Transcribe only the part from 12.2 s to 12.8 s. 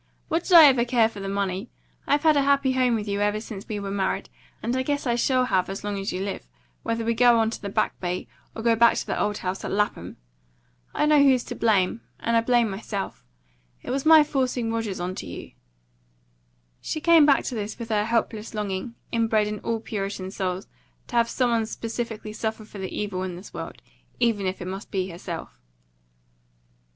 I blame